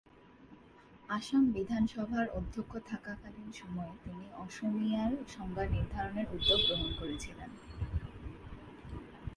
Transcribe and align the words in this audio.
আসাম 1.09 1.43
বিধানসভার 1.51 2.27
অধ্যক্ষ 2.29 2.73
থাকাকালীন 2.89 3.49
সময়ে 3.51 3.93
তিনি 4.03 4.25
"অসমীয়া"র 4.37 5.11
সংজ্ঞা 5.27 5.65
নির্ধারণের 5.67 6.27
উদ্যোগ 6.31 6.59
গ্রহণ 6.67 6.89
করেছিলেন। 6.99 7.49